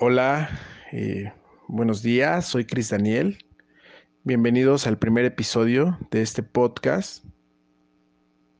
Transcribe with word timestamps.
Hola, 0.00 0.48
eh, 0.92 1.32
buenos 1.66 2.04
días, 2.04 2.46
soy 2.46 2.64
Cris 2.64 2.90
Daniel. 2.90 3.36
Bienvenidos 4.22 4.86
al 4.86 4.96
primer 4.96 5.24
episodio 5.24 5.98
de 6.12 6.22
este 6.22 6.44
podcast 6.44 7.24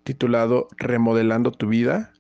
titulado 0.03 0.67
Remodelando 0.79 1.53
tu 1.53 1.69
vida. 1.69 2.13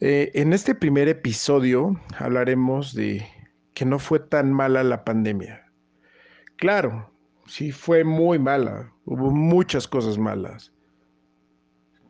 Eh, 0.00 0.30
en 0.34 0.52
este 0.52 0.74
primer 0.74 1.08
episodio 1.08 1.98
hablaremos 2.18 2.94
de 2.94 3.26
que 3.72 3.86
no 3.86 3.98
fue 3.98 4.20
tan 4.20 4.52
mala 4.52 4.84
la 4.84 5.02
pandemia. 5.02 5.64
Claro, 6.56 7.10
sí 7.46 7.72
fue 7.72 8.04
muy 8.04 8.38
mala, 8.38 8.92
hubo 9.06 9.30
muchas 9.30 9.88
cosas 9.88 10.18
malas. 10.18 10.70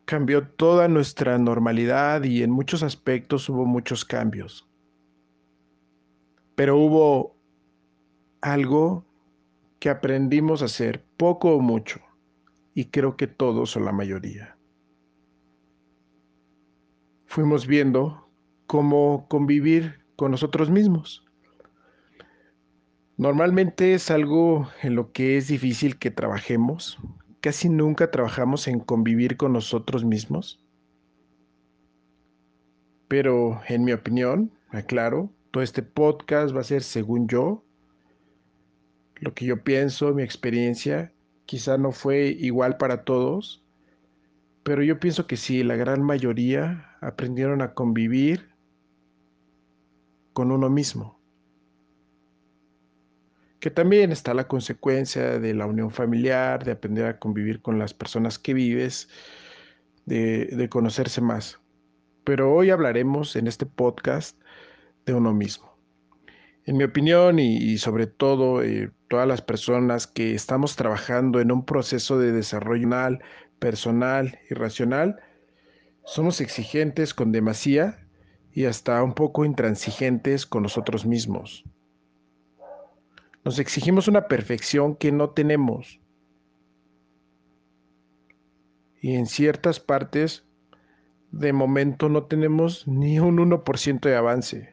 Cambió 0.03 0.45
toda 0.45 0.89
nuestra 0.89 1.37
normalidad 1.37 2.25
y 2.25 2.43
en 2.43 2.51
muchos 2.51 2.83
aspectos 2.83 3.47
hubo 3.47 3.65
muchos 3.65 4.03
cambios 4.03 4.67
pero 6.61 6.77
hubo 6.77 7.35
algo 8.39 9.03
que 9.79 9.89
aprendimos 9.89 10.61
a 10.61 10.65
hacer, 10.65 11.03
poco 11.17 11.55
o 11.55 11.59
mucho, 11.59 12.01
y 12.75 12.91
creo 12.91 13.17
que 13.17 13.25
todos 13.25 13.75
o 13.75 13.79
la 13.79 13.91
mayoría. 13.91 14.55
Fuimos 17.25 17.65
viendo 17.65 18.29
cómo 18.67 19.25
convivir 19.27 20.05
con 20.15 20.29
nosotros 20.29 20.69
mismos. 20.69 21.25
Normalmente 23.17 23.95
es 23.95 24.11
algo 24.11 24.69
en 24.83 24.93
lo 24.93 25.11
que 25.13 25.37
es 25.37 25.47
difícil 25.47 25.97
que 25.97 26.11
trabajemos. 26.11 26.99
Casi 27.39 27.69
nunca 27.69 28.11
trabajamos 28.11 28.67
en 28.67 28.81
convivir 28.81 29.35
con 29.35 29.53
nosotros 29.53 30.05
mismos. 30.05 30.63
Pero 33.07 33.61
en 33.67 33.83
mi 33.83 33.93
opinión, 33.93 34.51
aclaro, 34.69 35.31
todo 35.51 35.63
este 35.63 35.83
podcast 35.83 36.55
va 36.55 36.61
a 36.61 36.63
ser 36.63 36.81
según 36.81 37.27
yo, 37.27 37.63
lo 39.15 39.33
que 39.33 39.45
yo 39.45 39.63
pienso, 39.63 40.13
mi 40.13 40.23
experiencia. 40.23 41.13
Quizá 41.45 41.77
no 41.77 41.91
fue 41.91 42.27
igual 42.39 42.77
para 42.77 43.03
todos, 43.03 43.63
pero 44.63 44.81
yo 44.83 44.99
pienso 44.99 45.27
que 45.27 45.37
sí, 45.37 45.63
la 45.63 45.75
gran 45.75 46.01
mayoría 46.01 46.95
aprendieron 47.01 47.61
a 47.61 47.73
convivir 47.73 48.49
con 50.33 50.51
uno 50.51 50.69
mismo. 50.69 51.19
Que 53.59 53.69
también 53.69 54.11
está 54.11 54.33
la 54.33 54.47
consecuencia 54.47 55.37
de 55.37 55.53
la 55.53 55.67
unión 55.67 55.91
familiar, 55.91 56.63
de 56.63 56.71
aprender 56.71 57.05
a 57.05 57.19
convivir 57.19 57.61
con 57.61 57.77
las 57.77 57.93
personas 57.93 58.39
que 58.39 58.53
vives, 58.53 59.09
de, 60.05 60.45
de 60.47 60.69
conocerse 60.69 61.21
más. 61.21 61.59
Pero 62.23 62.51
hoy 62.53 62.69
hablaremos 62.69 63.35
en 63.35 63.47
este 63.47 63.65
podcast 63.65 64.40
de 65.05 65.13
uno 65.13 65.33
mismo. 65.33 65.71
En 66.65 66.77
mi 66.77 66.83
opinión 66.83 67.39
y, 67.39 67.77
sobre 67.79 68.05
todo 68.07 68.63
eh, 68.63 68.91
todas 69.07 69.27
las 69.27 69.41
personas 69.41 70.05
que 70.05 70.35
estamos 70.35 70.75
trabajando 70.75 71.39
en 71.39 71.51
un 71.51 71.65
proceso 71.65 72.19
de 72.19 72.31
desarrollo 72.31 72.89
personal 73.59 74.39
y 74.49 74.53
racional, 74.53 75.19
somos 76.05 76.39
exigentes 76.39 77.13
con 77.13 77.31
demasía 77.31 78.07
y 78.53 78.65
hasta 78.65 79.01
un 79.03 79.13
poco 79.13 79.43
intransigentes 79.43 80.45
con 80.45 80.63
nosotros 80.63 81.05
mismos. 81.05 81.63
Nos 83.43 83.57
exigimos 83.57 84.07
una 84.07 84.27
perfección 84.27 84.95
que 84.95 85.11
no 85.11 85.31
tenemos. 85.31 85.99
Y 89.01 89.15
en 89.15 89.25
ciertas 89.25 89.79
partes, 89.79 90.45
de 91.31 91.53
momento 91.53 92.07
no 92.07 92.25
tenemos 92.25 92.87
ni 92.87 93.19
un 93.19 93.37
1% 93.37 94.01
de 94.01 94.15
avance 94.15 94.70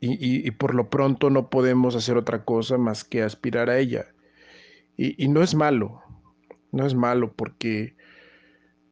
y, 0.00 0.50
por 0.52 0.74
lo 0.74 0.90
pronto 0.90 1.30
no 1.30 1.50
podemos 1.50 1.96
hacer 1.96 2.16
otra 2.16 2.44
cosa 2.44 2.78
más 2.78 3.04
que 3.04 3.22
aspirar 3.22 3.68
a 3.70 3.78
ella. 3.78 4.06
Y, 4.96 5.28
no 5.28 5.42
es 5.42 5.54
malo, 5.54 6.02
no 6.72 6.86
es 6.86 6.94
malo 6.94 7.32
porque 7.34 7.96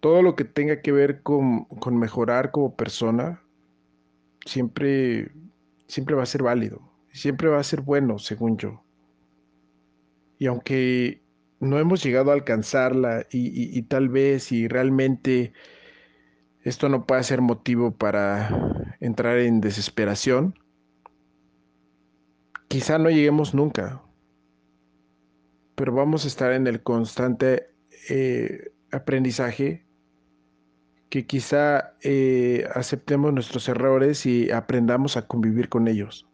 todo 0.00 0.22
lo 0.22 0.36
que 0.36 0.44
tenga 0.44 0.82
que 0.82 0.92
ver 0.92 1.22
con, 1.22 1.66
mejorar 1.92 2.50
como 2.50 2.76
persona 2.76 3.42
siempre, 4.44 5.32
siempre 5.86 6.14
va 6.14 6.22
a 6.22 6.26
ser 6.26 6.42
válido, 6.42 6.80
siempre 7.12 7.48
va 7.48 7.58
a 7.58 7.64
ser 7.64 7.80
bueno, 7.80 8.18
según 8.18 8.56
yo. 8.56 8.82
Y 10.38 10.46
aunque 10.46 11.22
no 11.60 11.78
hemos 11.78 12.02
llegado 12.02 12.30
a 12.30 12.34
alcanzarla 12.34 13.26
y, 13.30 13.78
y, 13.78 13.82
tal 13.82 14.08
vez 14.08 14.52
y 14.52 14.68
realmente 14.68 15.52
esto 16.62 16.88
no 16.88 17.06
pueda 17.06 17.22
ser 17.22 17.40
motivo 17.40 17.92
para 17.92 18.96
entrar 19.00 19.38
en 19.38 19.60
desesperación, 19.60 20.54
Quizá 22.76 22.98
no 22.98 23.08
lleguemos 23.08 23.54
nunca, 23.54 24.02
pero 25.76 25.94
vamos 25.94 26.26
a 26.26 26.28
estar 26.28 26.52
en 26.52 26.66
el 26.66 26.82
constante 26.82 27.70
eh, 28.10 28.70
aprendizaje 28.92 29.86
que 31.08 31.26
quizá 31.26 31.94
eh, 32.02 32.68
aceptemos 32.74 33.32
nuestros 33.32 33.66
errores 33.70 34.26
y 34.26 34.50
aprendamos 34.50 35.16
a 35.16 35.26
convivir 35.26 35.70
con 35.70 35.88
ellos. 35.88 36.28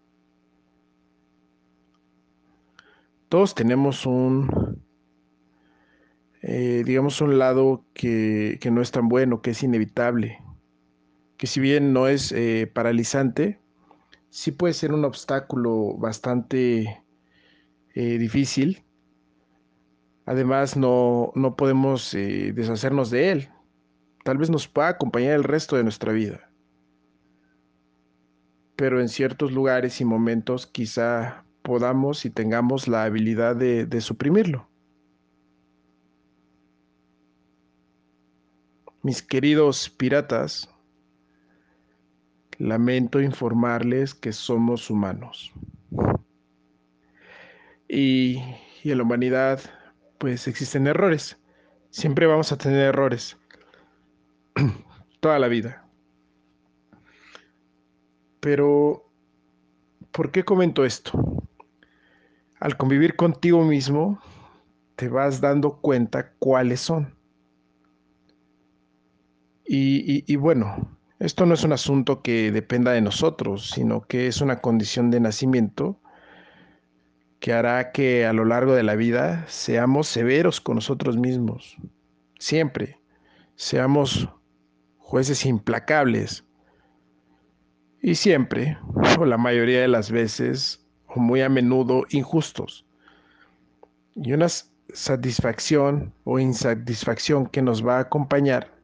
Todos 3.29 3.55
tenemos 3.55 4.05
un, 4.05 4.83
eh, 6.43 6.83
digamos, 6.85 7.21
un 7.21 7.39
lado 7.39 7.85
que, 7.95 8.59
que, 8.61 8.73
no 8.73 8.83
es 8.83 8.91
tan 8.91 9.09
bueno, 9.09 9.43
que 9.43 9.51
es 9.51 9.63
inevitable, 9.63 10.41
que 11.37 11.47
si 11.47 11.61
bien 11.61 11.93
no 11.93 12.09
es 12.09 12.35
paralizante, 12.73 13.62
sí 14.33 14.51
puede 14.51 14.73
ser 14.73 14.95
un 14.95 15.05
obstáculo 15.05 15.95
bastante 15.99 17.05
eh, 17.95 18.19
difícil. 18.19 18.83
Además, 20.25 20.77
no, 20.77 21.33
podemos 21.59 22.15
eh, 22.15 22.53
deshacernos 22.55 23.11
de 23.11 23.31
él. 23.31 23.49
Tal 24.25 24.39
vez 24.39 24.49
nos 24.49 24.67
pueda 24.69 24.89
acompañar 24.89 25.35
el 25.35 25.45
resto 25.45 25.77
de 25.77 25.83
nuestra 25.83 26.13
vida. 26.13 26.51
Pero 28.77 29.03
en 29.03 29.11
ciertos 29.11 29.53
lugares 29.53 30.01
y 30.01 30.07
momentos 30.07 30.67
quizá 30.67 31.45
podamos 31.61 32.25
y 32.25 32.31
tengamos 32.31 32.89
la 32.89 33.05
habilidad 33.05 33.55
de, 33.55 33.85
de 33.85 34.01
suprimirlo. 34.01 34.67
Mis 39.03 39.21
queridos 39.21 39.91
piratas, 39.91 40.72
lamento 42.63 43.21
informarles 43.21 44.15
que 44.15 44.33
somos 44.33 44.89
humanos. 44.89 45.53
Y, 47.89 48.39
en 48.85 48.97
la 48.97 49.03
humanidad, 49.03 49.61
pues 50.19 50.47
existen 50.47 50.87
errores. 50.87 51.39
Siempre 51.91 52.27
vamos 52.27 52.53
a 52.53 52.59
tener 52.59 52.79
errores. 52.81 53.37
Toda 55.21 55.41
la 55.41 55.49
vida. 55.49 55.85
Pero, 58.39 59.11
¿por 60.13 60.31
qué 60.31 60.45
comento 60.45 60.85
esto? 60.85 61.13
Al 62.61 62.77
convivir 62.77 63.17
contigo 63.17 63.65
mismo, 63.65 64.21
te 64.95 65.09
vas 65.09 65.41
dando 65.41 65.81
cuenta 65.81 66.33
cuáles 66.39 66.81
son. 66.81 67.17
y 69.65 70.37
bueno, 70.37 70.99
esto 71.23 71.47
no 71.47 71.55
es 71.55 71.63
un 71.63 71.73
asunto 71.73 72.21
que 72.21 72.51
dependa 72.51 72.91
de 72.91 73.01
nosotros, 73.01 73.71
sino 73.71 74.03
que 74.03 74.27
es 74.27 74.41
una 74.41 74.61
condición 74.61 75.13
de 75.13 75.21
nacimiento 75.21 76.01
que 77.39 77.53
hará 77.53 77.93
que 77.93 78.27
a 78.27 78.33
lo 78.33 78.45
largo 78.45 78.75
de 78.75 78.83
la 78.83 78.97
vida 78.97 79.45
seamos 79.47 80.09
severos 80.09 80.61
con 80.61 80.75
nosotros 80.75 81.17
mismos, 81.17 81.77
siempre, 82.41 82.99
seamos 83.55 84.29
jueces 84.99 85.47
implacables. 85.47 86.45
Y 88.01 88.17
siempre, 88.17 88.77
o 89.17 89.25
la 89.25 89.39
mayoría 89.39 89.81
de 89.81 89.89
las 89.89 90.11
veces, 90.11 90.85
o 91.07 91.21
muy 91.21 91.41
a 91.41 91.49
menudo, 91.49 92.03
injustos. 92.11 92.85
Y 94.17 94.33
una 94.33 94.49
satisfacción 94.93 96.13
o 96.25 96.41
insatisfacción 96.41 97.47
que 97.47 97.63
nos 97.63 97.87
va 97.87 97.99
a 97.99 98.01
acompañar 98.01 98.82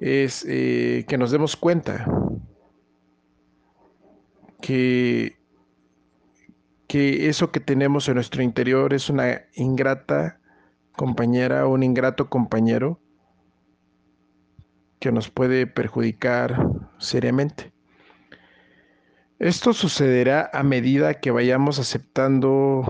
es 0.00 0.44
eh, 0.48 1.04
que 1.08 1.18
nos 1.18 1.30
demos 1.30 1.56
cuenta 1.56 2.06
que, 4.60 5.36
que 6.86 7.28
eso 7.28 7.52
que 7.52 7.60
tenemos 7.60 8.08
en 8.08 8.14
nuestro 8.14 8.42
interior 8.42 8.92
es 8.94 9.08
una 9.10 9.42
ingrata 9.54 10.40
compañera 10.96 11.66
o 11.66 11.72
un 11.72 11.82
ingrato 11.82 12.28
compañero 12.28 13.00
que 15.00 15.12
nos 15.12 15.28
puede 15.28 15.66
perjudicar 15.66 16.66
seriamente. 16.98 17.72
Esto 19.38 19.72
sucederá 19.72 20.48
a 20.52 20.62
medida 20.62 21.14
que 21.14 21.30
vayamos 21.30 21.78
aceptando 21.78 22.84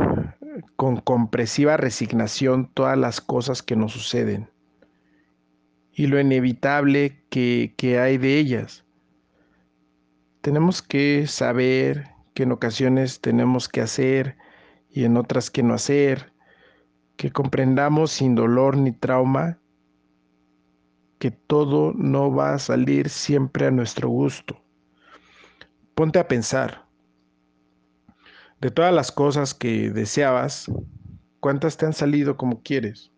con 0.76 1.00
compresiva 1.00 1.76
resignación 1.76 2.70
todas 2.72 2.96
las 2.96 3.20
cosas 3.20 3.62
que 3.62 3.74
nos 3.74 3.92
suceden 3.92 4.53
y 5.94 6.06
lo 6.06 6.20
inevitable 6.20 7.24
que, 7.30 7.74
que 7.76 7.98
hay 7.98 8.18
de 8.18 8.38
ellas. 8.38 8.84
Tenemos 10.40 10.82
que 10.82 11.26
saber 11.26 12.08
que 12.34 12.42
en 12.42 12.52
ocasiones 12.52 13.20
tenemos 13.20 13.68
que 13.68 13.80
hacer 13.80 14.36
y 14.90 15.04
en 15.04 15.16
otras 15.16 15.50
que 15.50 15.62
no 15.62 15.74
hacer, 15.74 16.32
que 17.16 17.30
comprendamos 17.30 18.10
sin 18.10 18.34
dolor 18.34 18.76
ni 18.76 18.92
trauma 18.92 19.58
que 21.18 21.30
todo 21.30 21.94
no 21.94 22.30
va 22.34 22.52
a 22.52 22.58
salir 22.58 23.08
siempre 23.08 23.66
a 23.66 23.70
nuestro 23.70 24.10
gusto. 24.10 24.60
Ponte 25.94 26.18
a 26.18 26.28
pensar, 26.28 26.86
de 28.60 28.70
todas 28.70 28.92
las 28.92 29.10
cosas 29.10 29.54
que 29.54 29.90
deseabas, 29.90 30.70
¿cuántas 31.40 31.78
te 31.78 31.86
han 31.86 31.94
salido 31.94 32.36
como 32.36 32.62
quieres? 32.62 33.13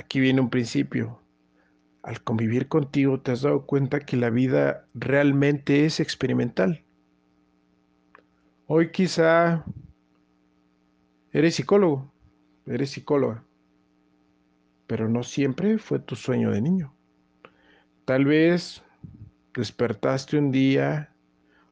Aquí 0.00 0.18
viene 0.18 0.40
un 0.40 0.48
principio. 0.48 1.20
Al 2.02 2.24
convivir 2.24 2.68
contigo 2.68 3.20
te 3.20 3.32
has 3.32 3.42
dado 3.42 3.66
cuenta 3.66 4.00
que 4.00 4.16
la 4.16 4.30
vida 4.30 4.88
realmente 4.94 5.84
es 5.84 6.00
experimental. 6.00 6.82
Hoy 8.66 8.92
quizá 8.92 9.62
eres 11.32 11.56
psicólogo, 11.56 12.10
eres 12.64 12.92
psicóloga, 12.92 13.44
pero 14.86 15.06
no 15.10 15.22
siempre 15.22 15.76
fue 15.76 15.98
tu 15.98 16.16
sueño 16.16 16.50
de 16.50 16.62
niño. 16.62 16.94
Tal 18.06 18.24
vez 18.24 18.82
despertaste 19.52 20.38
un 20.38 20.50
día 20.50 21.14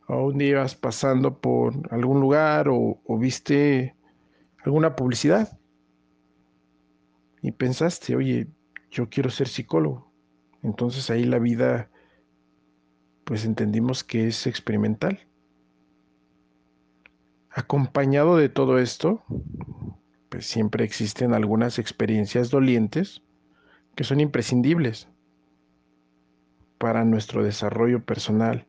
o 0.07 0.27
un 0.27 0.37
día 0.37 0.51
ibas 0.51 0.75
pasando 0.75 1.41
por 1.41 1.73
algún 1.91 2.21
lugar 2.21 2.69
o, 2.69 3.01
o 3.03 3.19
viste 3.19 3.97
alguna 4.63 4.95
publicidad 4.97 5.58
y 7.43 7.53
pensaste, 7.53 8.17
oye, 8.17 8.49
yo 8.91 9.09
quiero 9.09 9.31
ser 9.31 9.49
psicólogo. 9.49 10.13
Entonces 10.63 11.11
ahí 11.11 11.25
la 11.25 11.39
vida, 11.39 11.91
pues 13.25 13.45
entendimos 13.45 14.05
que 14.05 14.27
es 14.27 14.47
experimental. 14.47 15.21
Acompañado 17.51 18.37
de 18.37 18.49
todo 18.49 18.79
esto, 18.79 19.25
pues 20.29 20.47
siempre 20.47 20.85
existen 20.85 21.33
algunas 21.33 21.79
experiencias 21.79 22.51
dolientes 22.51 23.23
que 23.95 24.05
son 24.05 24.21
imprescindibles 24.21 25.09
para 26.79 27.05
nuestro 27.05 27.43
desarrollo 27.43 28.05
personal, 28.05 28.67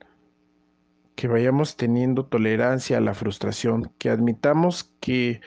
que 1.16 1.28
vayamos 1.28 1.76
teniendo 1.78 2.26
tolerancia 2.26 2.98
a 2.98 3.02
la 3.02 3.14
frustración, 3.14 3.92
que 4.00 4.10
admitamos 4.10 4.92
que 5.00 5.42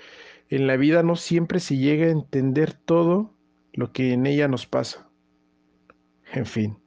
en 0.57 0.67
la 0.67 0.77
vida 0.77 1.03
no 1.03 1.17
siempre 1.17 1.61
se 1.61 1.79
llega 1.79 2.07
a 2.07 2.11
entender 2.11 2.75
todo 2.75 3.33
lo 3.73 3.91
que 3.91 4.13
en 4.13 4.27
ella 4.27 4.49
nos 4.49 4.67
pasa. 4.67 5.09
En 6.31 6.45
fin, 6.45 6.79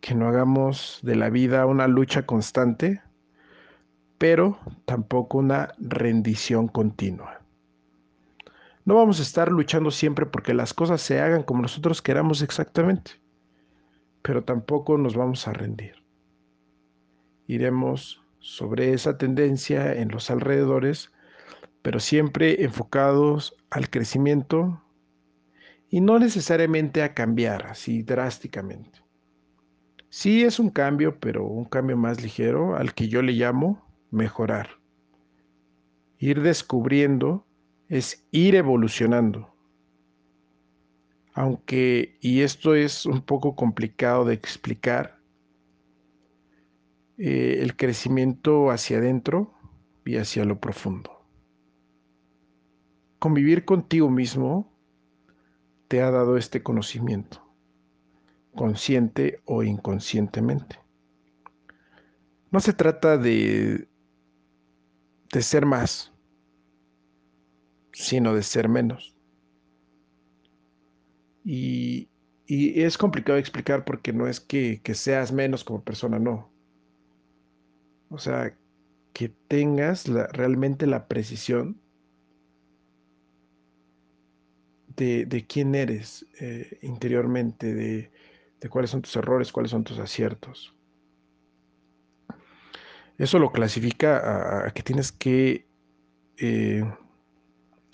que 0.00 0.14
no 0.14 0.28
hagamos 0.28 1.00
de 1.02 1.14
la 1.14 1.28
vida 1.28 1.66
una 1.66 1.86
lucha 1.86 2.24
constante, 2.24 3.02
pero 4.16 4.58
tampoco 4.86 5.36
una 5.36 5.74
rendición 5.76 6.68
continua. 6.68 7.42
No 8.86 8.94
vamos 8.94 9.18
a 9.20 9.22
estar 9.22 9.52
luchando 9.52 9.90
siempre 9.90 10.24
porque 10.24 10.54
las 10.54 10.72
cosas 10.72 11.02
se 11.02 11.20
hagan 11.20 11.42
como 11.42 11.60
nosotros 11.60 12.00
queramos 12.00 12.40
exactamente, 12.40 13.20
pero 14.22 14.42
tampoco 14.42 14.96
nos 14.96 15.14
vamos 15.14 15.46
a 15.46 15.52
rendir. 15.52 16.02
Iremos 17.46 18.22
sobre 18.38 18.94
esa 18.94 19.18
tendencia 19.18 19.92
en 19.92 20.08
los 20.08 20.30
alrededores 20.30 21.12
pero 21.82 22.00
siempre 22.00 22.64
enfocados 22.64 23.56
al 23.70 23.88
crecimiento 23.88 24.82
y 25.90 26.00
no 26.00 26.18
necesariamente 26.18 27.02
a 27.02 27.14
cambiar 27.14 27.66
así 27.66 28.02
drásticamente. 28.02 29.00
Sí 30.10 30.42
es 30.42 30.58
un 30.58 30.70
cambio, 30.70 31.18
pero 31.18 31.44
un 31.44 31.64
cambio 31.64 31.96
más 31.96 32.22
ligero 32.22 32.76
al 32.76 32.94
que 32.94 33.08
yo 33.08 33.22
le 33.22 33.32
llamo 33.32 33.86
mejorar. 34.10 34.70
Ir 36.18 36.42
descubriendo 36.42 37.46
es 37.88 38.26
ir 38.32 38.54
evolucionando. 38.54 39.54
Aunque, 41.34 42.18
y 42.20 42.40
esto 42.40 42.74
es 42.74 43.06
un 43.06 43.20
poco 43.20 43.54
complicado 43.54 44.24
de 44.24 44.34
explicar, 44.34 45.18
eh, 47.18 47.58
el 47.60 47.76
crecimiento 47.76 48.70
hacia 48.70 48.98
adentro 48.98 49.54
y 50.04 50.16
hacia 50.16 50.44
lo 50.44 50.58
profundo 50.58 51.17
convivir 53.18 53.64
contigo 53.64 54.10
mismo 54.10 54.72
te 55.88 56.02
ha 56.02 56.10
dado 56.10 56.36
este 56.36 56.62
conocimiento, 56.62 57.42
consciente 58.54 59.40
o 59.44 59.62
inconscientemente. 59.62 60.78
No 62.50 62.60
se 62.60 62.72
trata 62.72 63.18
de, 63.18 63.88
de 65.32 65.42
ser 65.42 65.66
más, 65.66 66.12
sino 67.92 68.34
de 68.34 68.42
ser 68.42 68.68
menos. 68.68 69.14
Y, 71.44 72.08
y 72.46 72.82
es 72.82 72.98
complicado 72.98 73.38
explicar 73.38 73.84
porque 73.84 74.12
no 74.12 74.26
es 74.26 74.40
que, 74.40 74.80
que 74.82 74.94
seas 74.94 75.32
menos 75.32 75.64
como 75.64 75.82
persona, 75.82 76.18
no. 76.18 76.50
O 78.10 78.18
sea, 78.18 78.56
que 79.12 79.28
tengas 79.28 80.06
realmente 80.06 80.86
la 80.86 81.08
precisión 81.08 81.80
de, 84.98 85.46
quién 85.46 85.74
eres 85.74 86.26
eh, 86.40 86.78
interiormente, 86.82 87.74
de, 87.74 88.10
cuáles 88.68 88.90
son 88.90 89.02
tus 89.02 89.14
errores, 89.16 89.52
cuáles 89.52 89.70
son 89.70 89.84
tus 89.84 89.98
aciertos. 89.98 90.74
Eso 93.16 93.38
lo 93.38 93.52
clasifica 93.52 94.66
a, 94.66 94.70
que 94.72 94.82
tienes 94.82 95.12
que 95.12 95.66
eh, 96.36 96.84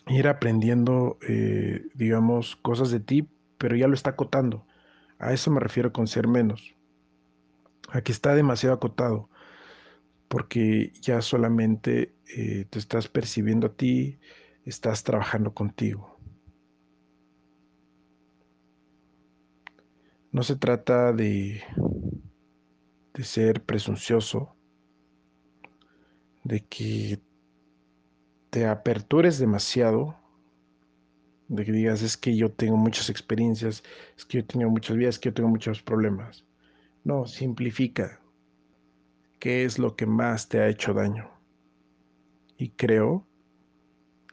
ir 0.09 0.29
aprendiendo, 0.29 1.19
eh, 1.29 1.87
digamos, 1.95 2.57
cosas 2.57 2.91
de 2.91 3.01
ti, 3.01 3.29
pero 3.59 3.77
ya 3.77 3.89
lo 3.89 3.95
está 3.95 4.11
acotando. 4.11 4.67
A 5.19 5.33
eso 5.33 5.51
me 5.51 5.61
refiero 5.61 5.93
con 5.93 6.07
ser 6.07 6.27
menos. 6.27 6.75
Aquí 7.91 8.13
está 8.13 8.35
demasiado 8.35 8.75
acotado, 8.75 9.29
porque 10.29 10.93
ya 11.01 11.21
solamente 11.23 12.15
te 12.27 12.79
estás 12.79 13.09
percibiendo 13.09 13.69
a 13.69 13.73
ti, 13.73 14.19
estás 14.65 15.05
trabajando 15.05 15.55
contigo. 15.55 16.14
No 20.35 20.43
se 20.43 20.57
trata 20.57 21.13
de, 21.13 21.63
de 23.15 23.23
ser 23.23 23.63
presuncioso, 23.63 24.57
de 26.43 26.67
que 26.67 27.23
te 28.51 28.67
apertures 28.67 29.39
demasiado, 29.39 30.19
de 31.47 31.65
que 31.65 31.71
digas 31.71 32.03
es 32.03 32.17
que 32.17 32.37
yo 32.37 32.51
tengo 32.51 32.77
muchas 32.77 33.11
experiencias, 33.11 33.85
es 34.19 34.25
que 34.25 34.39
yo 34.39 34.45
tengo 34.45 34.69
muchas 34.71 34.97
vidas, 34.97 35.15
es 35.15 35.19
que 35.21 35.29
yo 35.29 35.35
tengo 35.35 35.51
muchos 35.51 35.81
problemas. 35.81 36.45
No, 37.05 37.27
simplifica 37.27 38.21
qué 39.39 39.65
es 39.65 39.79
lo 39.79 39.95
que 39.95 40.07
más 40.07 40.49
te 40.49 40.59
ha 40.59 40.69
hecho 40.69 40.93
daño. 40.95 41.31
Y 42.59 42.71
creo 42.71 43.25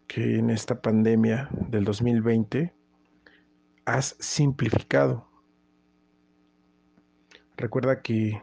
que 0.08 0.40
en 0.40 0.50
esta 0.50 0.82
pandemia 0.82 1.48
del 1.70 1.84
2020 1.84 2.74
has 3.86 4.16
simplificado 4.20 5.31
Recuerda 7.58 8.02
que 8.02 8.42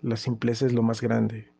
la 0.00 0.16
simpleza 0.16 0.66
es 0.66 0.72
lo 0.72 0.82
más 0.82 1.00
grande. 1.00 1.52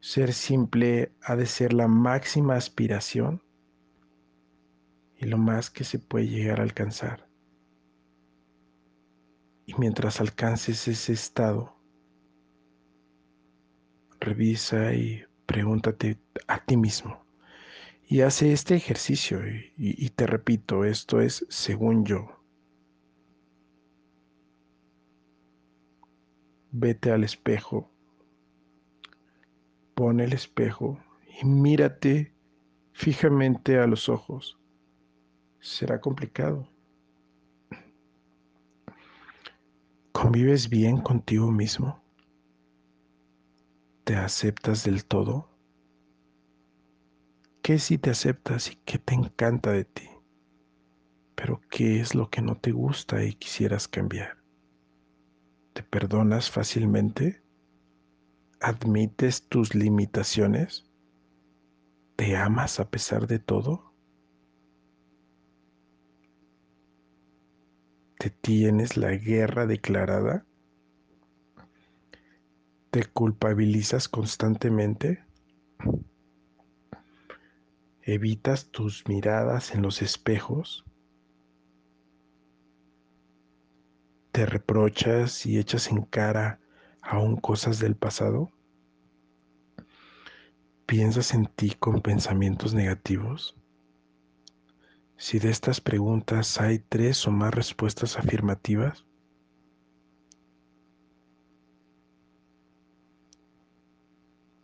Ser 0.00 0.32
simple 0.32 1.12
ha 1.22 1.34
de 1.34 1.46
ser 1.46 1.72
la 1.72 1.88
máxima 1.88 2.54
aspiración 2.54 3.42
y 5.18 5.26
lo 5.26 5.38
más 5.38 5.70
que 5.70 5.84
se 5.84 5.98
puede 5.98 6.28
llegar 6.28 6.60
a 6.60 6.62
alcanzar. 6.62 7.28
Y 9.66 9.74
mientras 9.78 10.20
alcances 10.20 10.86
ese 10.86 11.12
estado, 11.12 11.74
revisa 14.20 14.94
y 14.94 15.24
pregúntate 15.46 16.18
a 16.46 16.64
ti 16.64 16.76
mismo. 16.76 17.24
Y 18.08 18.20
hace 18.20 18.52
este 18.52 18.76
ejercicio 18.76 19.40
y, 19.48 19.72
y 19.76 20.10
te 20.10 20.28
repito, 20.28 20.84
esto 20.84 21.20
es 21.20 21.44
según 21.48 22.04
yo. 22.04 22.35
Vete 26.78 27.10
al 27.10 27.24
espejo, 27.24 27.90
pon 29.94 30.20
el 30.20 30.34
espejo 30.34 30.98
y 31.40 31.46
mírate 31.46 32.34
fijamente 32.92 33.78
a 33.78 33.86
los 33.86 34.08
ojos. 34.08 34.58
Será 35.60 36.00
complicado. 36.00 36.68
¿Convives 40.12 40.68
bien 40.68 41.00
contigo 41.00 41.50
mismo? 41.50 42.02
¿Te 44.04 44.16
aceptas 44.16 44.84
del 44.84 45.04
todo? 45.04 45.48
¿Qué 47.62 47.78
si 47.78 47.98
te 47.98 48.10
aceptas 48.10 48.70
y 48.70 48.76
qué 48.84 48.98
te 48.98 49.14
encanta 49.14 49.72
de 49.72 49.84
ti? 49.84 50.08
Pero 51.34 51.60
¿qué 51.70 52.00
es 52.00 52.14
lo 52.14 52.30
que 52.30 52.42
no 52.42 52.56
te 52.56 52.70
gusta 52.70 53.24
y 53.24 53.34
quisieras 53.34 53.88
cambiar? 53.88 54.35
¿Te 55.76 55.82
perdonas 55.82 56.50
fácilmente? 56.50 57.42
¿Admites 58.62 59.46
tus 59.46 59.74
limitaciones? 59.74 60.90
¿Te 62.16 62.34
amas 62.34 62.80
a 62.80 62.88
pesar 62.88 63.26
de 63.26 63.40
todo? 63.40 63.92
¿Te 68.18 68.30
tienes 68.30 68.96
la 68.96 69.10
guerra 69.10 69.66
declarada? 69.66 70.46
¿Te 72.90 73.04
culpabilizas 73.04 74.08
constantemente? 74.08 75.26
¿Evitas 78.00 78.70
tus 78.70 79.06
miradas 79.08 79.74
en 79.74 79.82
los 79.82 80.00
espejos? 80.00 80.85
¿Te 84.36 84.44
reprochas 84.44 85.46
y 85.46 85.58
echas 85.58 85.90
en 85.90 86.02
cara 86.02 86.60
aún 87.00 87.38
cosas 87.38 87.78
del 87.78 87.96
pasado? 87.96 88.52
¿Piensas 90.84 91.32
en 91.32 91.46
ti 91.46 91.70
con 91.70 92.02
pensamientos 92.02 92.74
negativos? 92.74 93.56
Si 95.16 95.38
de 95.38 95.48
estas 95.48 95.80
preguntas 95.80 96.60
hay 96.60 96.80
tres 96.80 97.26
o 97.26 97.30
más 97.30 97.54
respuestas 97.54 98.18
afirmativas, 98.18 99.06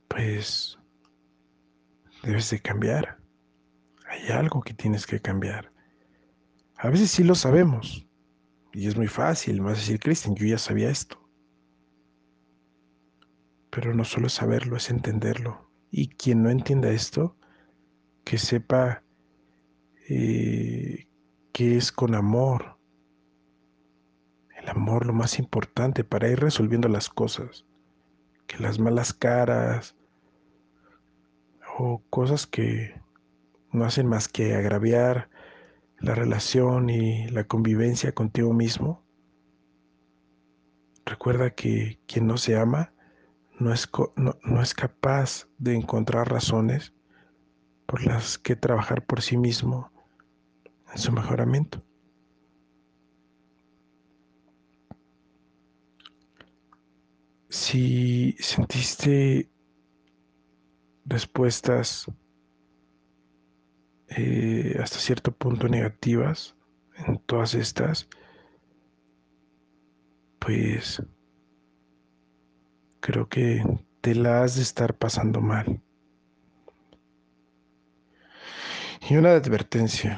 pues 0.08 0.78
debes 2.22 2.50
de 2.50 2.60
cambiar. 2.60 3.16
Hay 4.06 4.28
algo 4.32 4.60
que 4.60 4.74
tienes 4.74 5.06
que 5.06 5.18
cambiar. 5.18 5.72
A 6.76 6.90
veces 6.90 7.10
sí 7.10 7.24
lo 7.24 7.34
sabemos. 7.34 8.06
Y 8.72 8.86
es 8.86 8.96
muy 8.96 9.08
fácil. 9.08 9.60
Me 9.60 9.68
vas 9.68 9.78
a 9.78 9.80
decir, 9.80 10.00
Cristian, 10.00 10.34
yo 10.34 10.46
ya 10.46 10.58
sabía 10.58 10.90
esto. 10.90 11.18
Pero 13.70 13.94
no 13.94 14.04
solo 14.04 14.28
saberlo, 14.28 14.76
es 14.76 14.90
entenderlo. 14.90 15.70
Y 15.90 16.08
quien 16.08 16.42
no 16.42 16.50
entienda 16.50 16.90
esto, 16.90 17.36
que 18.24 18.38
sepa 18.38 19.02
eh, 20.08 21.06
que 21.52 21.76
es 21.76 21.92
con 21.92 22.14
amor. 22.14 22.78
El 24.56 24.68
amor 24.68 25.06
lo 25.06 25.12
más 25.12 25.38
importante 25.38 26.04
para 26.04 26.28
ir 26.28 26.40
resolviendo 26.40 26.88
las 26.88 27.08
cosas. 27.08 27.66
Que 28.46 28.58
las 28.58 28.78
malas 28.78 29.12
caras 29.12 29.96
o 31.78 32.02
cosas 32.10 32.46
que 32.46 33.00
no 33.70 33.84
hacen 33.84 34.06
más 34.06 34.28
que 34.28 34.54
agraviar 34.54 35.30
la 36.02 36.14
relación 36.16 36.90
y 36.90 37.28
la 37.28 37.44
convivencia 37.44 38.12
contigo 38.12 38.52
mismo. 38.52 39.04
Recuerda 41.06 41.50
que 41.50 42.00
quien 42.06 42.26
no 42.26 42.36
se 42.36 42.56
ama 42.56 42.92
no 43.58 43.72
es, 43.72 43.88
no, 44.16 44.62
es 44.62 44.74
capaz 44.74 45.46
de 45.58 45.76
encontrar 45.76 46.28
razones 46.28 46.92
por 47.86 48.04
las 48.04 48.36
que 48.36 48.56
trabajar 48.56 49.06
por 49.06 49.22
sí 49.22 49.36
mismo 49.36 49.92
en 50.92 50.98
su 50.98 51.12
mejoramiento. 51.12 51.84
Si 57.48 58.34
sentiste 58.40 59.48
respuestas 61.04 62.06
eh, 64.16 64.76
hasta 64.82 64.98
cierto 64.98 65.32
punto 65.32 65.68
negativas 65.68 66.54
en 67.06 67.18
todas 67.18 67.54
estas, 67.54 68.08
pues 70.38 71.02
creo 73.00 73.28
que 73.28 73.62
te 74.00 74.14
la 74.14 74.42
has 74.42 74.56
de 74.56 74.62
estar 74.62 74.94
pasando 74.94 75.40
mal. 75.40 75.80
Y 79.08 79.16
una 79.16 79.32
advertencia, 79.32 80.16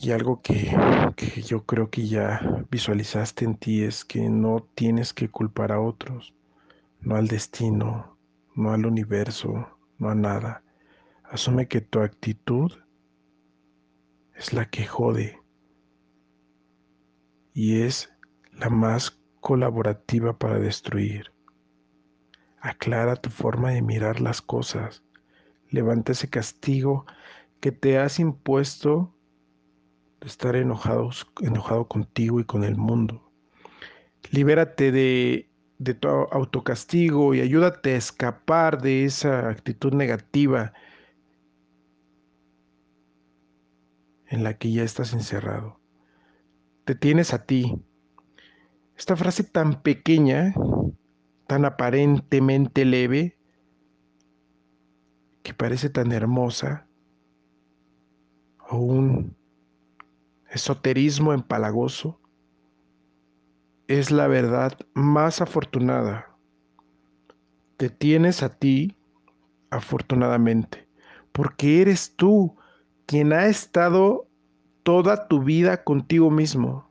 y 0.00 0.10
algo 0.10 0.42
que, 0.42 0.76
que, 1.16 1.42
yo 1.42 1.64
creo 1.64 1.90
que 1.90 2.06
ya 2.06 2.40
visualizaste 2.70 3.44
en 3.44 3.56
ti 3.56 3.82
es 3.82 4.04
que 4.04 4.28
no 4.28 4.66
tienes 4.74 5.14
que 5.14 5.30
culpar 5.30 5.72
a 5.72 5.80
otros, 5.80 6.34
no 7.00 7.16
al 7.16 7.26
destino, 7.26 8.18
no 8.54 8.72
al 8.72 8.84
universo, 8.84 9.68
no 9.98 10.10
a 10.10 10.14
nada. 10.14 10.62
Asume 11.24 11.68
que 11.68 11.80
tu 11.80 12.00
actitud 12.00 12.72
es 14.38 14.52
la 14.52 14.70
que 14.70 14.86
jode 14.86 15.42
y 17.52 17.82
es 17.82 18.08
la 18.52 18.70
más 18.70 19.18
colaborativa 19.40 20.38
para 20.38 20.60
destruir. 20.60 21.32
Aclara 22.60 23.16
tu 23.16 23.30
forma 23.30 23.72
de 23.72 23.82
mirar 23.82 24.20
las 24.20 24.40
cosas. 24.40 25.02
Levanta 25.70 26.12
ese 26.12 26.30
castigo 26.30 27.04
que 27.60 27.72
te 27.72 27.98
has 27.98 28.20
impuesto 28.20 29.12
de 30.20 30.28
estar 30.28 30.54
enojado, 30.54 31.10
contigo 31.88 32.38
y 32.38 32.44
con 32.44 32.62
el 32.62 32.76
mundo. 32.76 33.32
Libérate 34.30 34.92
de, 34.92 35.50
de 35.78 35.94
tu 35.94 36.08
autocastigo 36.08 37.34
y 37.34 37.40
ayúdate 37.40 37.94
a 37.94 37.96
escapar 37.96 38.80
de 38.80 39.04
esa 39.04 39.48
actitud 39.48 39.92
negativa 39.92 40.72
en 44.28 44.44
la 44.44 44.54
que 44.58 44.72
ya 44.72 44.82
estás 44.82 45.12
encerrado. 45.12 45.80
Te 46.84 46.94
tienes 46.94 47.34
a 47.34 47.44
ti. 47.44 47.82
Esta 48.96 49.16
frase 49.16 49.44
tan 49.44 49.82
pequeña, 49.82 50.54
tan 51.46 51.64
aparentemente 51.64 52.84
leve, 52.84 53.38
que 55.42 55.54
parece 55.54 55.88
tan 55.88 56.12
hermosa, 56.12 56.86
o 58.68 58.78
un 58.78 59.36
esoterismo 60.50 61.32
empalagoso, 61.32 62.20
es 63.86 64.10
la 64.10 64.26
verdad 64.26 64.76
más 64.92 65.40
afortunada. 65.40 66.36
Te 67.78 67.88
tienes 67.88 68.42
a 68.42 68.50
ti, 68.50 68.94
afortunadamente, 69.70 70.86
porque 71.32 71.80
eres 71.80 72.14
tú 72.16 72.57
quien 73.08 73.32
ha 73.32 73.46
estado 73.46 74.28
toda 74.82 75.28
tu 75.28 75.42
vida 75.42 75.82
contigo 75.82 76.30
mismo, 76.30 76.90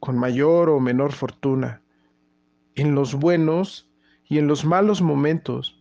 con 0.00 0.18
mayor 0.18 0.68
o 0.68 0.80
menor 0.80 1.12
fortuna, 1.12 1.80
en 2.74 2.96
los 2.96 3.14
buenos 3.14 3.88
y 4.28 4.38
en 4.38 4.48
los 4.48 4.64
malos 4.64 5.00
momentos, 5.00 5.80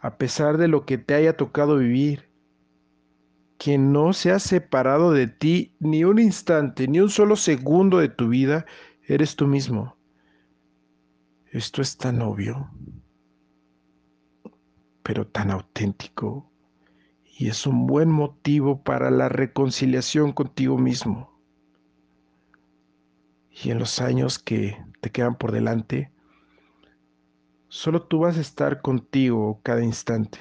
a 0.00 0.18
pesar 0.18 0.58
de 0.58 0.66
lo 0.66 0.84
que 0.84 0.98
te 0.98 1.14
haya 1.14 1.36
tocado 1.36 1.76
vivir. 1.76 2.28
Quien 3.56 3.92
no 3.92 4.12
se 4.14 4.32
ha 4.32 4.40
separado 4.40 5.12
de 5.12 5.28
ti 5.28 5.76
ni 5.78 6.02
un 6.02 6.18
instante, 6.18 6.88
ni 6.88 6.98
un 6.98 7.08
solo 7.08 7.36
segundo 7.36 7.98
de 7.98 8.08
tu 8.08 8.30
vida, 8.30 8.66
eres 9.06 9.36
tú 9.36 9.46
mismo. 9.46 9.96
Esto 11.52 11.82
es 11.82 11.96
tan 11.96 12.20
obvio, 12.20 12.68
pero 15.04 15.24
tan 15.24 15.52
auténtico 15.52 16.50
y 17.38 17.46
es 17.46 17.68
un 17.68 17.86
buen 17.86 18.10
motivo 18.10 18.82
para 18.82 19.12
la 19.12 19.28
reconciliación 19.28 20.32
contigo 20.32 20.76
mismo. 20.76 21.40
Y 23.48 23.70
en 23.70 23.78
los 23.78 24.00
años 24.00 24.40
que 24.40 24.76
te 25.00 25.12
quedan 25.12 25.36
por 25.38 25.52
delante, 25.52 26.10
solo 27.68 28.02
tú 28.02 28.18
vas 28.18 28.36
a 28.38 28.40
estar 28.40 28.82
contigo 28.82 29.60
cada 29.62 29.84
instante. 29.84 30.40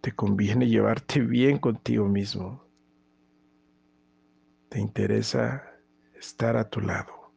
Te 0.00 0.10
conviene 0.10 0.66
llevarte 0.68 1.20
bien 1.20 1.58
contigo 1.58 2.08
mismo. 2.08 2.64
Te 4.70 4.80
interesa 4.80 5.62
estar 6.18 6.56
a 6.56 6.68
tu 6.68 6.80
lado. 6.80 7.32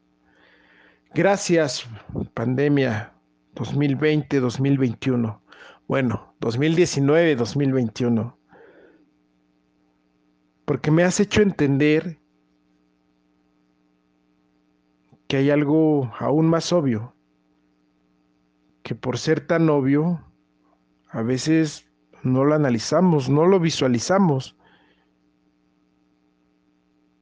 Gracias, 1.13 1.87
pandemia 2.33 3.13
2020-2021. 3.53 5.39
Bueno, 5.87 6.30
2019, 6.41 7.35
2021. 7.35 8.35
Porque 10.65 10.89
me 10.89 11.03
has 11.03 11.19
hecho 11.19 11.43
entender 11.43 12.19
que 15.27 15.37
hay 15.37 15.51
algo 15.51 16.11
aún 16.19 16.47
más 16.47 16.73
obvio, 16.73 17.15
que 18.81 18.95
por 18.95 19.19
ser 19.19 19.45
tan 19.45 19.69
obvio, 19.69 20.25
a 21.09 21.21
veces 21.21 21.87
no 22.23 22.43
lo 22.43 22.55
analizamos, 22.55 23.29
no 23.29 23.45
lo 23.45 23.59
visualizamos. 23.59 24.57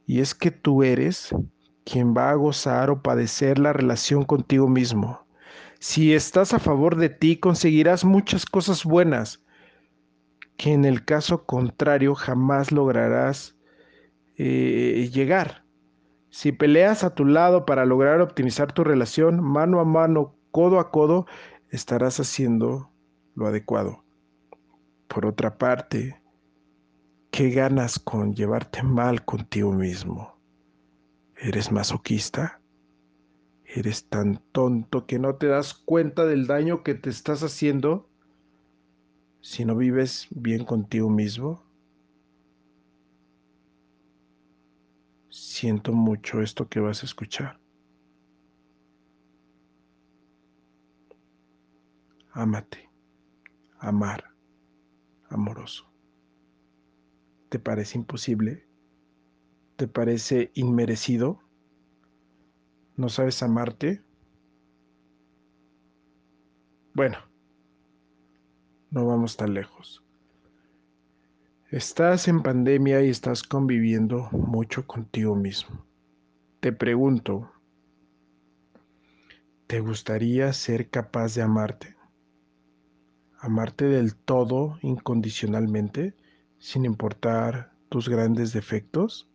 Y 0.05 0.21
es 0.21 0.33
que 0.33 0.49
tú 0.49 0.83
eres 0.83 1.35
quien 1.83 2.15
va 2.15 2.29
a 2.29 2.35
gozar 2.35 2.89
o 2.89 3.01
padecer 3.01 3.59
la 3.59 3.73
relación 3.73 4.23
contigo 4.23 4.69
mismo. 4.69 5.28
Si 5.79 6.13
estás 6.13 6.53
a 6.53 6.59
favor 6.59 6.97
de 6.97 7.09
ti, 7.09 7.37
conseguirás 7.37 8.03
muchas 8.03 8.45
cosas 8.45 8.83
buenas 8.83 9.41
que 10.57 10.73
en 10.73 10.83
el 10.83 11.05
caso 11.05 11.45
contrario 11.45 12.15
jamás 12.15 12.73
lograrás 12.73 13.55
eh, 14.35 15.09
llegar. 15.13 15.63
Si 16.31 16.51
peleas 16.51 17.05
a 17.05 17.15
tu 17.15 17.23
lado 17.23 17.65
para 17.65 17.85
lograr 17.85 18.19
optimizar 18.19 18.73
tu 18.73 18.83
relación 18.83 19.41
mano 19.41 19.79
a 19.79 19.85
mano, 19.85 20.35
codo 20.51 20.81
a 20.81 20.91
codo, 20.91 21.27
estarás 21.69 22.19
haciendo 22.19 22.91
lo 23.35 23.47
adecuado. 23.47 24.03
Por 25.07 25.25
otra 25.25 25.57
parte, 25.57 26.21
¿qué 27.31 27.51
ganas 27.51 27.99
con 27.99 28.35
llevarte 28.35 28.83
mal 28.83 29.23
contigo 29.23 29.71
mismo? 29.71 30.37
¿Eres 31.37 31.71
masoquista? 31.71 32.58
¿Eres 33.71 34.09
tan 34.09 34.41
tonto 34.51 35.05
que 35.05 35.19
no 35.19 35.35
te 35.35 35.45
das 35.45 35.75
cuenta 35.75 36.25
del 36.25 36.47
daño 36.47 36.81
que 36.81 36.95
te 36.95 37.11
estás 37.11 37.43
haciendo 37.43 38.09
si 39.41 39.63
no 39.63 39.75
vives 39.75 40.27
bien 40.31 40.65
contigo 40.65 41.07
mismo? 41.11 41.63
Siento 45.29 45.93
mucho 45.93 46.41
esto 46.41 46.67
que 46.67 46.79
vas 46.79 47.03
a 47.03 47.05
escuchar. 47.05 47.59
Ámate, 52.33 52.89
amar, 53.77 54.33
amoroso. 55.29 55.85
¿Te 57.49 57.59
parece 57.59 57.99
imposible? 57.99 58.65
¿Te 59.75 59.87
parece 59.87 60.49
inmerecido? 60.55 61.39
¿No 62.99 63.07
sabes 63.07 63.41
amarte? 63.43 64.03
Bueno, 66.93 67.17
no 68.91 69.07
vamos 69.07 69.37
tan 69.37 69.53
lejos. 69.53 70.03
Estás 71.71 72.27
en 72.27 72.43
pandemia 72.43 73.01
y 73.01 73.07
estás 73.07 73.43
conviviendo 73.43 74.27
mucho 74.33 74.85
contigo 74.85 75.33
mismo. 75.33 75.85
Te 76.59 76.73
pregunto, 76.73 77.49
¿te 79.67 79.79
gustaría 79.79 80.51
ser 80.51 80.89
capaz 80.89 81.35
de 81.35 81.43
amarte? 81.43 81.95
Amarte 83.39 83.85
del 83.85 84.13
todo 84.17 84.77
incondicionalmente, 84.81 86.17
sin 86.57 86.83
importar 86.83 87.71
tus 87.87 88.09
grandes 88.09 88.51
defectos? 88.51 89.28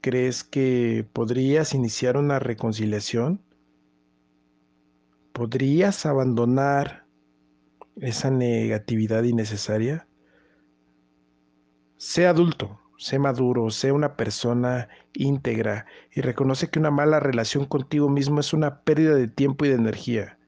¿Crees 0.00 0.44
que 0.44 1.04
podrías 1.12 1.74
iniciar 1.74 2.16
una 2.16 2.38
reconciliación? 2.38 3.42
¿Podrías 5.32 6.06
abandonar 6.06 7.04
esa 7.96 8.30
negatividad 8.30 9.24
innecesaria? 9.24 10.06
Sé 11.96 12.28
adulto, 12.28 12.78
sé 12.96 13.18
maduro, 13.18 13.70
sé 13.70 13.90
una 13.90 14.16
persona 14.16 14.88
íntegra 15.14 15.86
y 16.12 16.20
reconoce 16.20 16.70
que 16.70 16.78
una 16.78 16.92
mala 16.92 17.18
relación 17.18 17.64
contigo 17.64 18.08
mismo 18.08 18.38
es 18.38 18.52
una 18.52 18.82
pérdida 18.82 19.16
de 19.16 19.26
tiempo 19.26 19.64
y 19.64 19.70
de 19.70 19.74
energía 19.74 20.38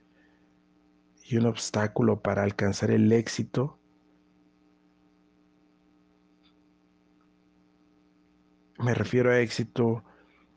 y 1.24 1.38
un 1.38 1.46
obstáculo 1.46 2.20
para 2.20 2.44
alcanzar 2.44 2.92
el 2.92 3.10
éxito. 3.10 3.79
Me 8.82 8.94
refiero 8.94 9.30
a 9.30 9.40
éxito 9.40 10.04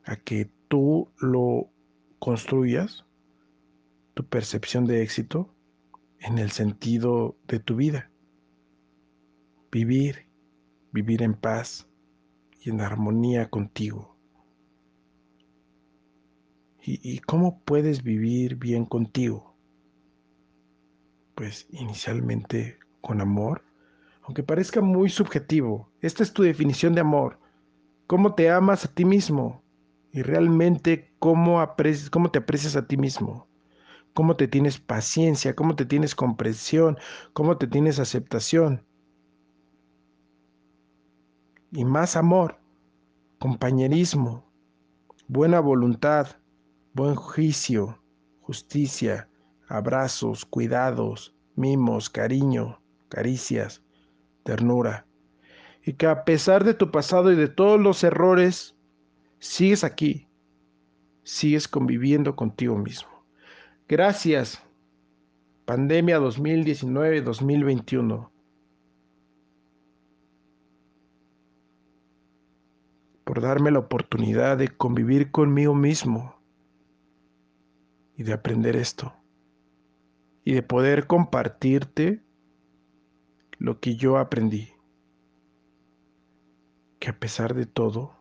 a 0.04 0.16
que 0.16 0.50
tú 0.68 1.10
lo 1.18 1.70
construyas, 2.18 3.04
tu 4.14 4.24
percepción 4.26 4.86
de 4.86 5.02
éxito, 5.02 5.54
en 6.20 6.38
el 6.38 6.50
sentido 6.50 7.36
de 7.46 7.58
tu 7.58 7.76
vida. 7.76 8.10
Vivir 9.70 10.24
vivir 10.94 11.22
en 11.22 11.34
paz 11.34 11.88
y 12.60 12.70
en 12.70 12.80
armonía 12.80 13.50
contigo. 13.50 14.16
¿Y, 16.86 17.18
cómo 17.20 17.60
puedes 17.64 18.02
vivir 18.02 18.56
bien 18.56 18.84
contigo? 18.84 19.56
Pues 21.34 21.66
inicialmente 21.70 22.78
con 23.00 23.20
amor, 23.22 23.64
aunque 24.22 24.42
parezca 24.42 24.82
muy 24.82 25.08
subjetivo. 25.08 25.90
Esta 26.00 26.22
es 26.22 26.32
tu 26.32 26.42
definición 26.42 26.94
de 26.94 27.00
amor. 27.00 27.40
¿Cómo 28.06 28.34
te 28.34 28.50
amas 28.50 28.84
a 28.84 28.88
ti 28.88 29.04
mismo? 29.04 29.62
Y 30.12 30.22
realmente 30.22 31.12
cómo, 31.18 31.64
te 32.32 32.38
aprecias 32.38 32.76
a 32.76 32.86
ti 32.86 32.96
mismo. 32.96 33.48
Cómo 34.12 34.36
te 34.36 34.46
tienes 34.46 34.78
paciencia, 34.78 35.54
cómo 35.54 35.74
te 35.74 35.86
tienes 35.86 36.14
comprensión, 36.14 36.98
cómo 37.32 37.56
te 37.56 37.66
tienes 37.66 37.98
aceptación 37.98 38.86
y 41.74 41.84
más 41.84 42.16
amor, 42.16 42.60
compañerismo, 43.40 44.44
buena 45.26 45.58
voluntad, 45.58 46.28
buen 46.92 47.16
juicio, 47.16 48.00
justicia, 48.40 49.28
abrazos, 49.68 50.44
cuidados, 50.44 51.34
mimos, 51.56 52.08
cariño, 52.10 52.80
caricias, 53.08 53.82
ternura. 54.44 55.06
Y 55.84 55.92
que 55.94 56.06
a 56.06 56.24
pesar 56.24 56.64
de 56.64 56.74
tu 56.74 56.90
pasado 56.90 57.30
y 57.30 57.36
de 57.36 57.48
todos 57.48 57.80
los 57.80 58.02
errores, 58.04 58.74
sigues 59.38 59.84
aquí, 59.84 60.28
sigues 61.22 61.68
conviviendo 61.68 62.36
contigo 62.36 62.78
mismo. 62.78 63.10
Gracias, 63.86 64.62
pandemia 65.66 66.18
2019-2021 66.20 68.30
por 73.24 73.40
darme 73.40 73.70
la 73.70 73.78
oportunidad 73.78 74.58
de 74.58 74.68
convivir 74.68 75.30
conmigo 75.30 75.74
mismo 75.74 76.36
y 78.16 78.22
de 78.22 78.32
aprender 78.32 78.76
esto 78.76 79.14
y 80.44 80.52
de 80.52 80.62
poder 80.62 81.06
compartirte 81.06 82.22
lo 83.58 83.80
que 83.80 83.96
yo 83.96 84.18
aprendí. 84.18 84.73
Que 87.04 87.10
a 87.10 87.18
pesar 87.18 87.52
de 87.52 87.66
todo, 87.66 88.16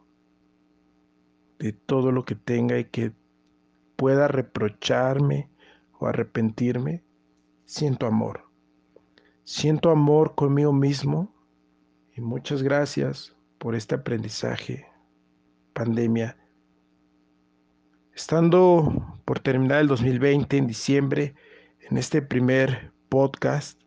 de 1.57 1.71
todo 1.71 2.11
lo 2.11 2.25
que 2.25 2.35
tenga 2.35 2.77
y 2.77 2.83
que 2.83 3.13
pueda 3.95 4.27
reprocharme 4.27 5.49
o 5.97 6.05
arrepentirme, 6.05 7.01
siento 7.63 8.07
amor. 8.07 8.43
Siento 9.45 9.89
amor 9.89 10.35
conmigo 10.35 10.73
mismo 10.73 11.33
y 12.13 12.19
muchas 12.19 12.61
gracias 12.61 13.33
por 13.57 13.73
este 13.73 13.95
aprendizaje 13.95 14.85
pandemia. 15.71 16.37
Estando 18.13 19.17
por 19.23 19.39
terminar 19.39 19.79
el 19.79 19.87
2020 19.87 20.57
en 20.57 20.67
diciembre, 20.67 21.35
en 21.89 21.95
este 21.95 22.21
primer 22.21 22.91
podcast, 23.07 23.81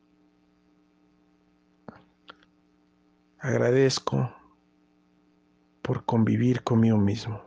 agradezco 3.38 4.35
por 5.86 6.04
convivir 6.04 6.64
conmigo 6.64 6.98
mismo. 6.98 7.40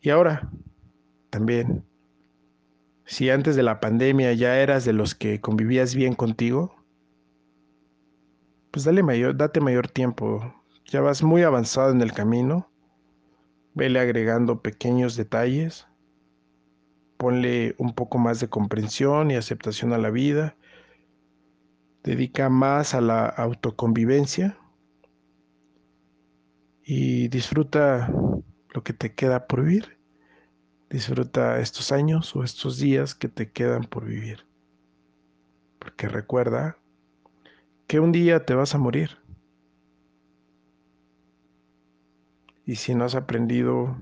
Y 0.00 0.10
ahora, 0.10 0.50
también, 1.30 1.84
si 3.04 3.30
antes 3.30 3.54
de 3.54 3.62
la 3.62 3.78
pandemia 3.78 4.32
ya 4.32 4.58
eras 4.58 4.84
de 4.84 4.92
los 4.92 5.14
que 5.14 5.40
convivías 5.40 5.94
bien 5.94 6.16
contigo, 6.16 6.74
pues 8.72 8.84
dale 8.84 9.04
mayor, 9.04 9.36
date 9.36 9.60
mayor 9.60 9.86
tiempo 9.86 10.42
ya 10.86 11.02
vas 11.02 11.22
muy 11.22 11.44
avanzado 11.44 11.92
en 11.92 12.00
el 12.00 12.12
camino. 12.12 12.68
Vele 13.74 14.00
agregando 14.00 14.60
pequeños 14.60 15.14
detalles. 15.14 15.86
Ponle 17.16 17.76
un 17.78 17.94
poco 17.94 18.18
más 18.18 18.40
de 18.40 18.48
comprensión 18.48 19.30
y 19.30 19.36
aceptación 19.36 19.92
a 19.92 19.98
la 19.98 20.10
vida. 20.10 20.56
Dedica 22.02 22.48
más 22.48 22.94
a 22.94 23.00
la 23.00 23.26
autoconvivencia. 23.26 24.58
Y 26.90 27.28
disfruta 27.28 28.10
lo 28.70 28.82
que 28.82 28.94
te 28.94 29.12
queda 29.12 29.46
por 29.46 29.62
vivir. 29.62 29.98
Disfruta 30.88 31.60
estos 31.60 31.92
años 31.92 32.34
o 32.34 32.42
estos 32.42 32.78
días 32.78 33.14
que 33.14 33.28
te 33.28 33.52
quedan 33.52 33.84
por 33.84 34.06
vivir. 34.06 34.46
Porque 35.78 36.08
recuerda 36.08 36.78
que 37.86 38.00
un 38.00 38.10
día 38.10 38.46
te 38.46 38.54
vas 38.54 38.74
a 38.74 38.78
morir. 38.78 39.18
Y 42.64 42.76
si 42.76 42.94
no 42.94 43.04
has 43.04 43.14
aprendido 43.14 43.94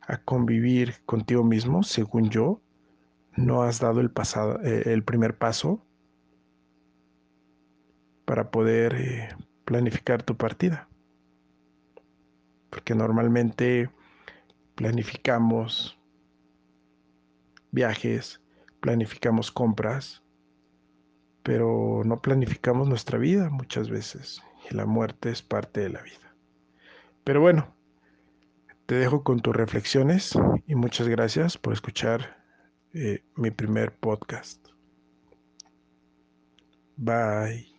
a 0.00 0.16
convivir 0.16 0.96
contigo 1.06 1.44
mismo, 1.44 1.84
según 1.84 2.30
yo, 2.30 2.60
no 3.36 3.62
has 3.62 3.78
dado 3.78 4.00
el, 4.00 4.10
pasado, 4.10 4.60
eh, 4.64 4.92
el 4.92 5.04
primer 5.04 5.38
paso 5.38 5.86
para 8.24 8.50
poder 8.50 8.96
eh, 8.96 9.28
planificar 9.64 10.24
tu 10.24 10.36
partida. 10.36 10.89
Porque 12.70 12.94
normalmente 12.94 13.90
planificamos 14.74 15.98
viajes, 17.70 18.40
planificamos 18.80 19.50
compras, 19.50 20.22
pero 21.42 22.02
no 22.04 22.20
planificamos 22.20 22.88
nuestra 22.88 23.18
vida 23.18 23.50
muchas 23.50 23.90
veces 23.90 24.42
y 24.70 24.74
la 24.74 24.86
muerte 24.86 25.30
es 25.30 25.42
parte 25.42 25.80
de 25.80 25.90
la 25.90 26.02
vida. 26.02 26.34
Pero 27.24 27.40
bueno, 27.40 27.74
te 28.86 28.94
dejo 28.96 29.22
con 29.22 29.40
tus 29.40 29.54
reflexiones 29.54 30.36
y 30.66 30.74
muchas 30.74 31.08
gracias 31.08 31.56
por 31.58 31.72
escuchar 31.72 32.42
eh, 32.92 33.22
mi 33.36 33.50
primer 33.50 33.92
podcast. 33.92 34.66
Bye. 36.96 37.69